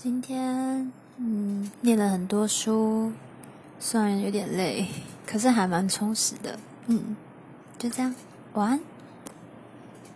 [0.00, 3.10] 今天嗯念了很多书
[3.80, 4.86] 虽然有点累
[5.26, 6.56] 可是还蛮充实的。
[6.86, 7.16] 嗯
[7.76, 8.14] 就这样
[8.52, 8.80] 晚安。